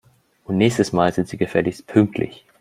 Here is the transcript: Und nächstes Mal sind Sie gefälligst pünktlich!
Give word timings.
Und 0.45 0.57
nächstes 0.57 0.93
Mal 0.93 1.13
sind 1.13 1.27
Sie 1.27 1.37
gefälligst 1.37 1.85
pünktlich! 1.85 2.43